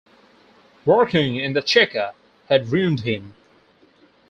[0.83, 2.13] Working in the Cheka
[2.49, 3.35] had ruined him.